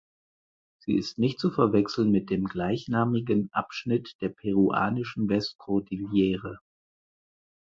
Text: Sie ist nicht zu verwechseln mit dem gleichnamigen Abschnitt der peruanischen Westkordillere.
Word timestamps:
Sie 0.79 0.93
ist 0.95 1.19
nicht 1.19 1.37
zu 1.37 1.51
verwechseln 1.51 2.09
mit 2.09 2.31
dem 2.31 2.45
gleichnamigen 2.47 3.49
Abschnitt 3.53 4.15
der 4.21 4.29
peruanischen 4.29 5.29
Westkordillere. 5.29 6.57